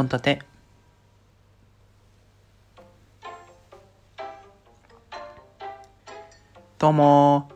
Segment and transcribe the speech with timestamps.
[0.00, 0.20] 本立。
[0.20, 0.42] て
[6.78, 7.50] どうも。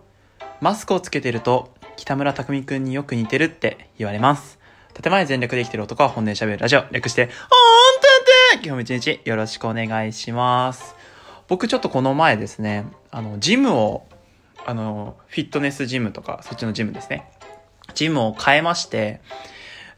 [0.61, 4.59] マスクをつけてると北村匠海くんによく似てるって言われます。
[4.93, 6.85] 建前全力で生きてる男は本音喋るラジオ。
[6.91, 7.33] 略して本
[8.53, 10.95] 立て今日も一日よろしくお願いします。
[11.49, 14.07] 僕ちょっとこの前ですねあのジムを
[14.67, 17.31] あのフィットネスジムとかそっちのジムですね。
[17.95, 19.23] ジムを変えまして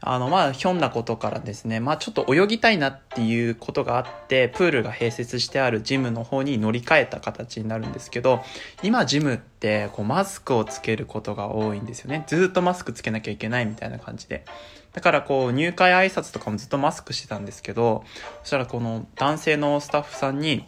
[0.01, 8.41] あの、まあ、ひょんなことからですね、まあ、ちょっと泳ぎたいなっていうことがあって、プールが併設してあるジムの方に乗り換えた形になるんですけど、
[8.83, 12.23] 今ジムって、こう、マスクをつけることが多いんですよね。
[12.27, 14.45] ずっとマスクつけなきゃいけないみたいな感じで。
[14.93, 18.03] だからこう、入会挨拶とかもずっとマスクしてたんですけど、
[18.43, 20.65] そしたらこの男性のスタッフさんに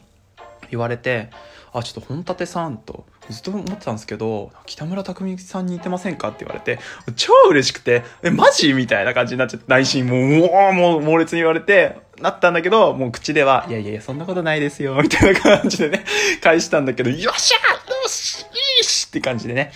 [0.70, 1.30] 言われて、
[1.72, 6.80] あ、ちょっと本立さんと、ずっと思ってたんですけど、北村匠海さんに似てませんかって言われて、
[7.16, 8.74] 超嬉しくて、え、マジ？
[8.74, 16.04] みたいな感じになっちゃって、内心もう、もう、猛烈に言われて、なったんだけど、もう口では、いやいやいや、そんなことないですよ、みたいな感じでね、
[16.42, 18.46] 返したんだけど、よっしゃよしい
[18.82, 19.72] いしって感じでね、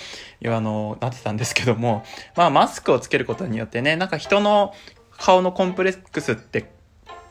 [0.46, 2.04] あの、なってたんですけども、
[2.36, 4.74] まあ、マスクをつけることによってね、なんか人の
[5.18, 6.73] 顔のコンプレックスって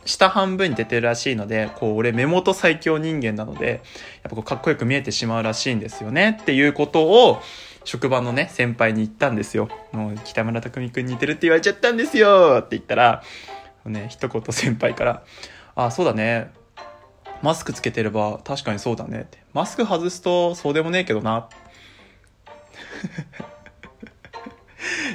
[0.04, 3.80] 下半分に出てるらしいので、こう、俺目元最強人間なので、やっ
[4.24, 6.38] ぱこう、かっこよく見えてしまうらしいんですよね。
[6.40, 7.40] っていうことを、
[7.84, 9.68] 職場のね、先輩に言ったんですよ。
[9.92, 13.22] もう、北村匠海くん似てるって言われちゃったんですよって言ったら、
[13.84, 15.22] ね、一言先輩から、
[15.74, 16.50] あ、そうだね。
[17.42, 19.38] マスクつけてれば確かにそうだねって。
[19.52, 21.48] マスク外すとそうでもねえけどな。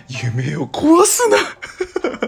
[0.08, 1.38] 夢を壊すな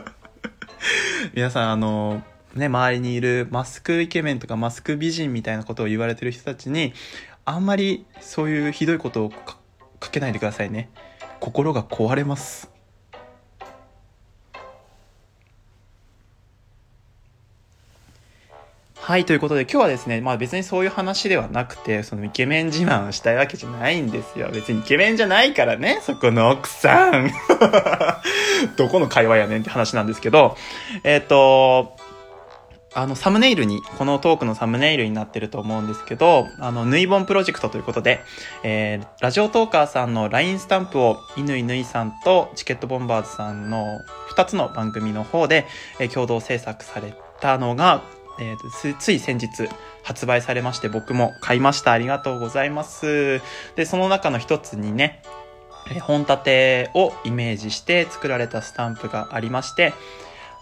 [1.36, 2.24] 皆さん、あの、
[2.56, 6.94] ね、周りにいるマスクイケメンとかマスク美人みたいなことを言われてる人たちに、
[7.46, 9.58] あんまりそういうひどいことをか
[10.12, 10.90] けないでくださいね。
[11.40, 12.72] 心が壊れます。
[19.10, 24.50] はい、ということで今日はですね、まあ別にそういう話ではなくて、そのイケメン自慢をしたいわけじゃないんですよ。
[24.54, 27.32] 別にイケメンじゃないからね、そこの奥さん。
[28.78, 30.56] どこの会話やねんって話なんですけど、
[31.04, 31.98] えっ、ー、と、
[32.94, 38.20] あの、サムネイルに、このトークのサムネイルになってると思うんですけど、あの、ぬいぼんプロジェクトということで、
[38.64, 43.86] えー、ラジオトーカーさんの LINE スタンプを、いぬいぬいさんとチケットボンバーズさんの
[44.36, 45.68] 2つの番組の方で、
[46.00, 48.02] えー、共同制作されたのが、
[48.40, 49.70] えー、つい先日
[50.02, 51.92] 発売されまして僕も買いました。
[51.92, 53.42] ありがとうございます。
[53.76, 55.22] で、その中の一つにね、
[56.02, 59.94] 本立てをイメージして作られたスタンプがありまして、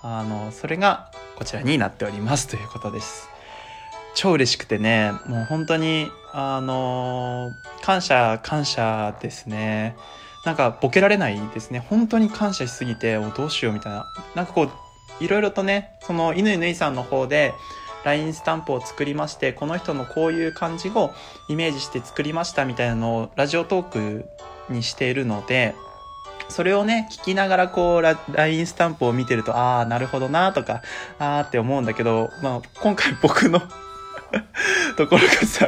[0.01, 3.29] あの、それがこちらになっておりますということです。
[4.15, 7.51] 超嬉しくてね、もう本当に、あの
[7.83, 9.95] 感謝、感謝ですね。
[10.45, 11.79] なんかボケられないですね。
[11.89, 14.05] 本当に感謝しすぎて、どうしようみたいな。
[14.33, 14.69] なんかこう、
[15.23, 17.53] いろいろとね、その、犬ぬいさんの方で、
[18.03, 21.11] LINE スタンプを作りまして、この人のこういう感じを
[21.49, 24.25] イメージして作りましたみたいなのをラジオトーク
[24.69, 25.75] にしているので、
[26.49, 30.81] それをね、聞きながらこう、LINE スタンプを見てると、ああ、なるほどなとか、
[31.19, 33.61] ああって思うんだけど、まあ、今回僕の
[34.97, 35.67] ところがさ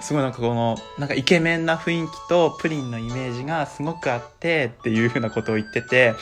[0.00, 6.14] すごいなんかこの、なんかイケメンな雰囲気とプリンのイメージがすごくあってっていうふうなことを言ってて、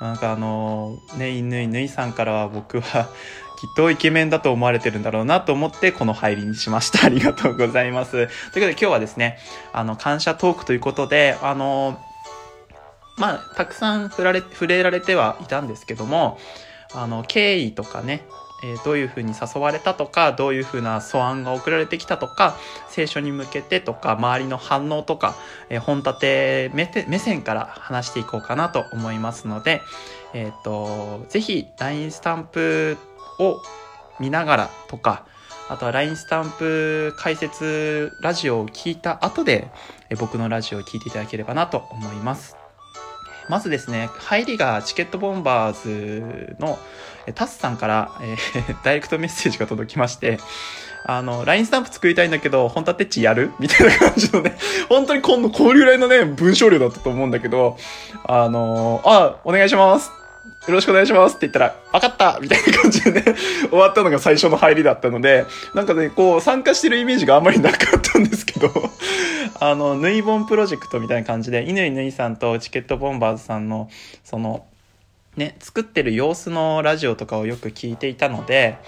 [0.00, 3.08] なんかあの、ね、いぬいぬいさんからは僕は
[3.60, 7.06] きっとイケメンだと思われてるんだろうなと思ってこの入りにしました。
[7.06, 8.12] ありがとうございます。
[8.12, 9.38] ということで今日はですね、
[9.72, 12.00] あの、感謝トークということで、あの、
[13.20, 16.38] まあ、たくさん触られ、触れられてはいたんですけども、
[16.94, 18.26] あの、経緯とかね、
[18.62, 22.56] えー、どういうふうに誘われたとか、どういうふうな素案が送られてきたとか、
[22.88, 25.34] 聖書に向けてとか、周りの反応とか、
[25.68, 29.82] えー、本立て目線から話していこうかなと思いますので、
[30.32, 32.96] えっ、ー、と、ぜひ LINE スタンプ
[33.38, 33.60] を
[34.18, 35.26] 見ながらとか、
[35.68, 39.70] あとは LINE スタンプ解説ラジオを聞いた後で、
[40.10, 42.59] え僕のラジオを聞いていただければなと思います。
[43.48, 46.78] まずですね、入りがチケットボンバーズの
[47.34, 50.38] タスさんから、えー、 ダイレクトメッセージが届きまして、
[51.04, 53.52] あの、LINE スタンプ作りたいんだけど、本当はテッチやる？
[53.58, 54.58] みたいな感じのね、
[54.88, 57.78] 本当にこの、こういうぐらいのね、文章量だったと思うんだけど、
[58.24, 60.10] あのあ、お願いします。
[60.68, 61.36] よろしくお願いします。
[61.36, 62.38] って言ったら、分かった。
[62.40, 63.24] みたいな感じでね、
[63.70, 68.68] 終わったのが最初の入りだったので、なんかね、こう、参加してるイメージがあんまりなかったんですけど、
[69.60, 73.90] あの、ぬいぼんプロジェクトみたいな感じで、犬ぬいさんとチケットボンバーズさんの、
[74.24, 74.66] その、
[75.36, 78.78] ね、作ってる様子のラジオとかをよく聞いていたので、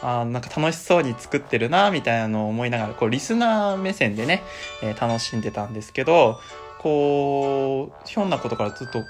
[0.00, 4.42] あなんか楽しそうに作ってるな、みたいなのを思いながら、こう、リスナー目線でね、
[4.82, 6.38] えー、楽しんでたんですけど、
[6.78, 9.02] こう、ひょんなことからずっと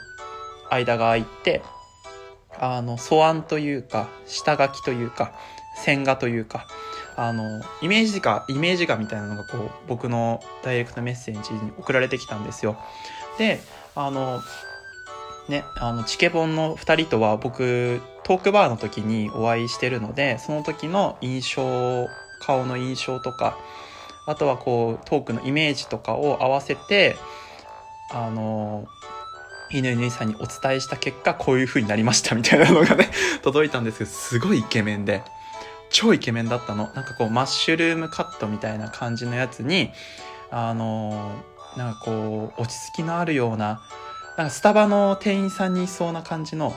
[0.71, 1.61] 間が空いて、
[2.59, 5.33] あの、素案というか、下書きというか、
[5.77, 6.67] 線画というか、
[7.21, 12.79] あの、イメージ画、イメージ画みたいなのがこう、僕のダイレクトメッセージに送られてきたんですよ。
[13.37, 13.61] で、
[13.95, 14.41] あの、
[15.47, 22.09] ね、あの、チケボンの2人とは僕、トークバーの時にお会いしてるので、その時の印象、
[22.41, 23.59] 顔の印象とか、
[24.27, 27.17] あとはこう、トークのイメージとかを合わせて、
[28.11, 28.89] あの、
[29.71, 33.11] 犬犬さんにお伝えした結果、こういう風になりましたみたいなのがね、
[33.45, 35.23] 届いたんですけど、すごいイケメンで、
[35.91, 36.91] 超イケメンだったの。
[36.95, 39.91] なんかこう、マッシュルームカットみたいな感じのやつに、
[40.51, 41.33] あの、
[41.77, 43.83] なんかこう、落ち着きのあるような、
[44.37, 46.75] なんかスタバの店員さんにいそうな感じの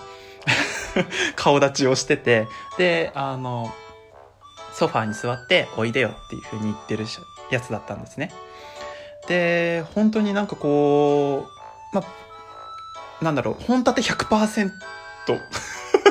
[1.36, 3.74] 顔立ちをしてて、で、あの、
[4.74, 7.06] ソファーに座っておいでよっていう風に言ってる
[7.52, 8.34] やつだったんですね。
[9.28, 11.48] で、本当になんかこ
[11.94, 12.04] う、ま
[13.22, 14.72] なんだろう、本立て100%。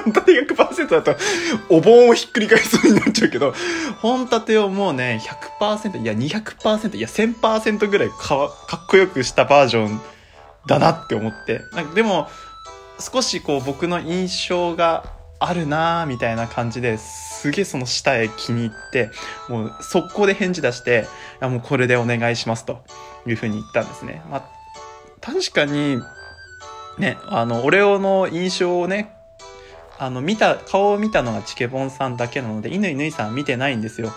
[0.05, 1.17] 本立て100%だと、
[1.69, 3.55] お盆をひっくり返しそうになっちゃうけど、
[4.01, 5.21] 本立てをもうね、
[5.61, 10.01] 100%、いや200%、いや1000%ぐらいかかっこよくしたバージョン
[10.67, 11.61] だなって思って。
[11.73, 12.29] なんかでも、
[12.99, 15.05] 少しこう僕の印象が
[15.41, 19.11] あるなーみたいな感じですげえその下へ気に入って、
[19.49, 21.07] もう速攻で返事出して、
[21.43, 22.85] いもうこれでお願いしますと
[23.27, 24.23] いうふうに言ったんですね。
[24.31, 24.43] まあ、
[25.21, 26.01] 確かに、
[26.99, 29.17] ね、あの、オレオの印象をね、
[30.03, 34.13] あの、見た、顔を見たのがチケボンさんだけなので、犬犬さん見てないんですよ。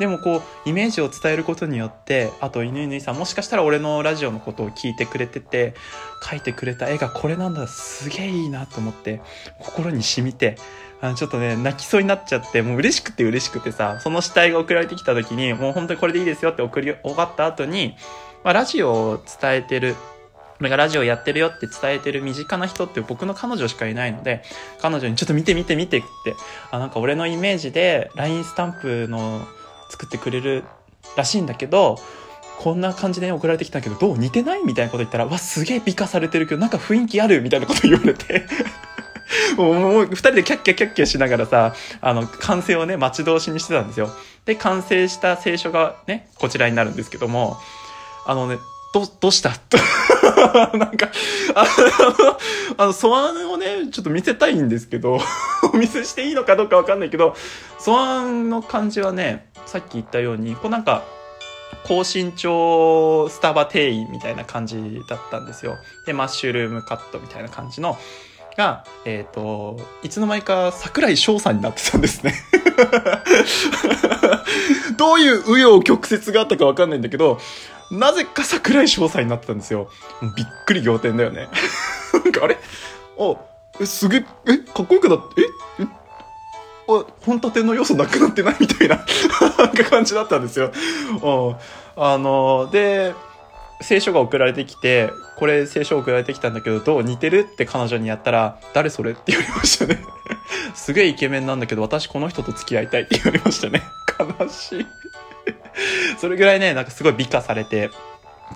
[0.00, 5.74] でもこう、イメージを伝えることによって、あと、犬犬さん、もしかしたら俺のラジオのことを聞いてくれてて、
[6.22, 9.20] 描いてくれた絵がこれなんだ、すげえいいなと思って、
[9.60, 10.56] 心に染みて、
[11.00, 17.96] あの、ちょっとね、泣きそうになっちゃって、もう嬉しくて嬉しくてさ、その死体が送られてきた時に、もう本当にこれでいいですよって送り終わった後に、
[18.42, 19.94] まあ、ラジオを伝えてる、
[20.60, 24.42] 俺がラジオやってるよって伝えてる身近な人って僕の彼女しかいないので、
[24.80, 26.34] 彼女にちょっと見て見て見てって、
[26.70, 29.46] あ、なんか俺のイメージで LINE スタンプの
[29.90, 30.64] 作ってくれる
[31.16, 31.98] らしいんだけど、
[32.58, 38.46] こんな感じで送られてきたけど、どう似てないみたいなこと言ったら、わ、すげえ美化されてるけど、なんか雰囲気あるみたいなこと言われて
[39.56, 44.10] もう、二人でキャッキャキャッキャしながらさ、あの、完成をね、待ち遠しにしてたんですよ。
[44.44, 47.58] で、完成した聖書がね、こちらになるんですけども、
[48.26, 48.58] あのね、
[48.92, 49.50] ど、 どうした？
[50.76, 51.10] なんか、
[52.76, 55.18] あの、素案をね、ちょっと見せたいんですけど、
[55.72, 57.34] お見せしていいのかどうかわかんないけど、
[57.78, 61.02] 素案の感じはね、さっき言ったように、こうなんか、
[61.84, 65.78] 高身長スタバ店員みたいな感じだったんですよ。
[66.06, 67.98] で、マッシュルームカットみたいな感じの、
[68.58, 72.34] が、えっ、ー、と、いつの間にか桜井翔さんになってたんですね。
[74.96, 77.38] どういう紆余曲折があったかわかんないんだけど、
[77.90, 79.88] なぜか桜井翔さんになってたんですよ。
[80.36, 81.48] びっくり仰天だよね。
[82.12, 82.58] なんかあれ？
[83.18, 83.34] あ、
[83.80, 85.44] え、すげえ、え、かっこよくなって、え、
[85.82, 85.86] え、
[86.88, 89.04] あ、本立ての要素なくなってないみたいな
[89.90, 90.72] 感じだったんですよ。
[91.96, 93.14] あの、で、
[93.80, 97.40] 聖書が送られてきて、これ聖書送られてきたんだけど、どう似てる？
[97.40, 99.12] って彼女にやったら、誰それ？
[99.12, 100.02] って言われましたね
[100.74, 103.82] すげえイケメンなんだけど、私この人と付き合いたいって言われましたね。
[104.38, 104.86] 悲しい
[106.18, 107.90] それぐらいね、なんかすごい美化されて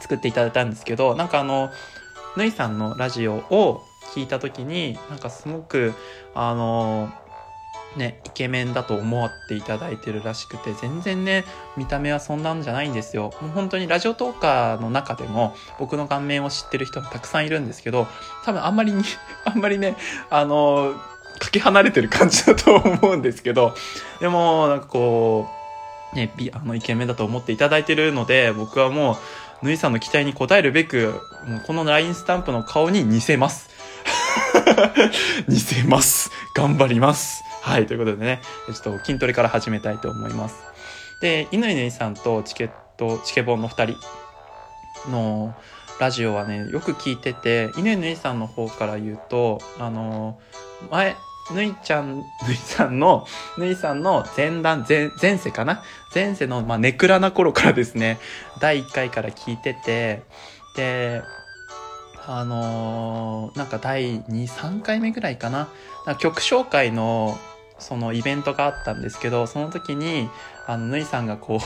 [0.00, 1.70] 作っていただいたんですけど、なんかあの、
[2.36, 3.82] ぬいさんのラジオを
[4.14, 5.94] 聞いた時に、なんかすごく、
[6.34, 7.12] あの、
[7.96, 11.44] ね、イケメンだと思っていただいてるらしくて、全然ね、
[11.76, 13.32] 見た目はそんなんじゃないんですよ。
[13.40, 18.06] もう本当にラジオトーカーの中でも、僕の顔面を知ってる人がたくさんいるんですけど、
[18.44, 19.04] 多分あんまりに、
[19.44, 19.96] あんまりね、
[20.30, 20.94] あの、
[21.42, 23.74] かけ離れてる感じだと思うんですけど、
[24.20, 25.48] でも、なんかこ
[26.12, 29.18] う、ね、あの、イケメンだと思っていただいてるので、僕はも
[29.62, 33.70] う、ぬいさんの期待に応えるべく、もうこの LINE スタンプの顔に似せます。
[35.48, 36.30] 似せます。
[36.54, 37.42] 頑張ります。
[37.60, 40.62] はい、ということでね、ちょっと筋トレから始めたいと思います。
[41.20, 45.56] で、犬犬さんとチケット、チケボンの2人の
[45.98, 50.38] ラジオはね、よく聞いてて、犬犬さんの方から言うと、あの、
[50.90, 51.16] 前、
[51.50, 53.26] ぬいちゃん、ぬいさんの、
[53.58, 55.82] ぬいさんの前段、前、前世かな？
[56.14, 58.18] 前世の、まあ、ネクラな頃からですね、
[58.60, 60.22] 第1回から聞いてて、
[60.76, 61.22] で、
[62.26, 65.68] あのー、なんか第2、3回目ぐらいかな？
[66.06, 67.36] な曲紹介の
[67.78, 70.28] そのイベントがあったんですけど、その時に、
[70.66, 71.60] あの、ぬいさんがこ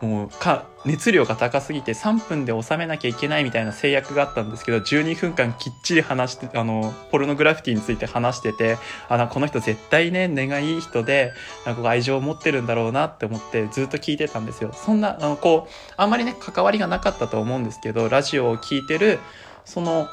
[0.00, 11.32] う もう、か、熱量が高すぎて3分で収めなきゃいけないみたいな制約があったんですけど、12分間きっちり話して、あの、ポルノグラフィティについて話してて、あの、この人絶対ね、根がいい人で、
[11.66, 14.72] なんか愛情を持ってるんだろうなって思ってずっと聞いてたんですよ。
[14.72, 19.18] そんな、あの、こう、あんまりね、関わりがなかったと思うんですけど、ラジオを聞いてる、
[19.64, 20.08] その、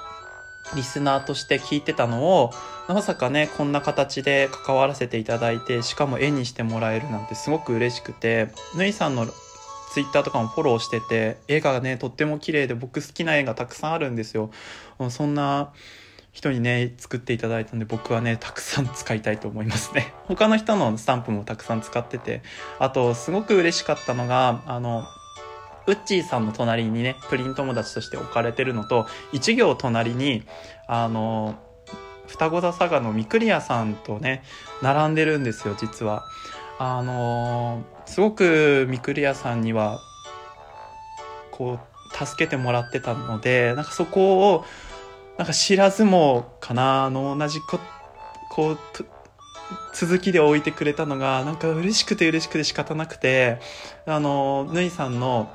[0.75, 2.51] リスナーとして聞いてたのを、
[2.87, 9.27] まさかね、こんな形で関わらせていただいて、しかも絵にしてもらえるなんてすごく嬉しくて、ぬいさんの
[9.91, 14.51] ツイッターとかもフォローしてて、絵がね、とっても綺麗で僕好きな絵がたくさんあるんですよ。
[15.09, 15.71] そんな
[16.35, 20.13] 人にね、作っていただいたんで僕はね、たくさん使いたいと思いますね。
[20.27, 22.43] 他の人のスタンプもたくさん使ってて、
[22.77, 25.07] あと、すごく嬉しかったのが、あの、
[25.87, 30.43] ウッチーさんの隣にね、プリン友達として置かれてるのと、一行隣に、
[30.87, 31.55] あの、
[32.27, 34.43] 双子座佐賀のミクリアさんとね、
[34.81, 36.25] 並んでるんですよ、実は。
[36.77, 39.99] あのすごくミクリアさんには、
[41.51, 44.65] こう、助けてもらってたので、なんかそこを、
[45.37, 47.79] なんか知らずもかな、あの、同じこ、
[48.49, 48.77] こう、
[49.93, 53.59] 続きで置いてくれたのが、なんか嬉しくて嬉しくて仕方なくて、
[54.05, 55.49] あの、ぬいさんの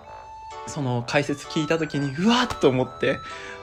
[0.70, 3.18] その解説聞いた時にうわっと思って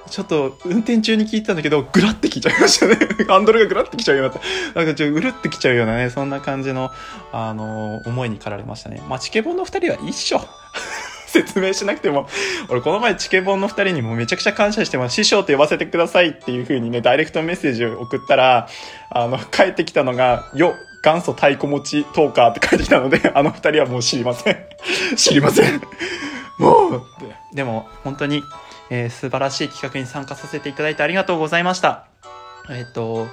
[0.09, 2.97] ちょっと運転中に聞いたんだけどグラってきちゃいましたね
[3.27, 6.91] ハンドルがグラってきちゃうようななんかちょっとうるってきちゃうようなねそんな感じの
[7.31, 10.41] あの思いに駆られましたねまあチケボンの2人は一緒
[11.27, 12.27] 説明しなくても、
[12.69, 15.15] 俺この前チケボンの2人にもめちゃくちゃ感謝してます。
[15.15, 18.69] 師匠と呼ばせてくださいっていう風にね、ダイレクトメッセージを送ったら、
[19.11, 24.57] あの、帰ってきたのが、よ、元祖太鼓持ちトーカーって書いてきたので、あの2人はもう知りません。
[25.15, 25.81] 知りません。
[26.57, 27.03] もう
[27.53, 28.43] でも本当に、
[28.89, 32.07] えー、素晴らしい企画に参加させていただいてありがとうございました。
[32.69, 33.27] えっ、ー、と、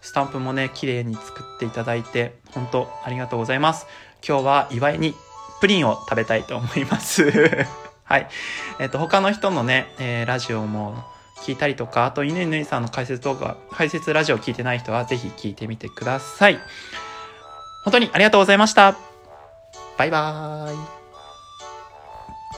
[0.00, 3.86] スタンプもね、綺麗に作っていただいて、本当ありがとうございます。
[4.26, 5.14] 今日は祝いに
[5.60, 7.30] プリンを食べたいと思います。
[8.04, 8.28] はい。
[8.78, 11.04] えっ、ー、と、他の人のね、え、ラジオも
[11.42, 16.58] 聞いたりとか、あと、犬犬さんの解説動画、解説ラジオ聞いてない人はぜひ聞いてみてください。
[17.84, 18.96] 本当にありがとうございました。
[19.96, 20.97] バイバーイ。